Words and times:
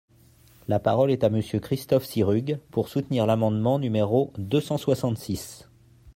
La 0.67 0.79
parole 0.79 1.11
est 1.11 1.23
à 1.23 1.29
Monsieur 1.29 1.59
Christophe 1.59 2.05
Sirugue, 2.05 2.57
pour 2.71 2.87
soutenir 2.89 3.27
l’amendement 3.27 3.77
numéro 3.77 4.33
deux 4.39 4.59
cent 4.59 4.79
soixante-six. 4.79 5.69